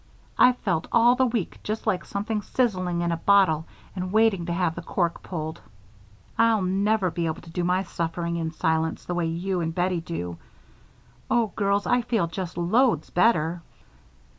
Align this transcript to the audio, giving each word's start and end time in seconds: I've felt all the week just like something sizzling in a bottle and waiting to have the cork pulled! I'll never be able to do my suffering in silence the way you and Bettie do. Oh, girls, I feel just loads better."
I've 0.35 0.57
felt 0.57 0.87
all 0.91 1.13
the 1.13 1.27
week 1.27 1.59
just 1.61 1.85
like 1.85 2.05
something 2.05 2.41
sizzling 2.41 3.01
in 3.01 3.11
a 3.11 3.17
bottle 3.17 3.65
and 3.95 4.11
waiting 4.11 4.47
to 4.47 4.51
have 4.51 4.73
the 4.73 4.81
cork 4.81 5.21
pulled! 5.21 5.61
I'll 6.39 6.63
never 6.63 7.11
be 7.11 7.27
able 7.27 7.43
to 7.43 7.51
do 7.51 7.63
my 7.63 7.83
suffering 7.83 8.37
in 8.37 8.49
silence 8.49 9.05
the 9.05 9.13
way 9.13 9.27
you 9.27 9.61
and 9.61 9.75
Bettie 9.75 10.01
do. 10.01 10.39
Oh, 11.29 11.51
girls, 11.55 11.85
I 11.85 12.01
feel 12.01 12.25
just 12.25 12.57
loads 12.57 13.11
better." 13.11 13.61